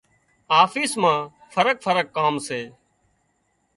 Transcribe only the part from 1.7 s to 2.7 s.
فرق ڪام سي۔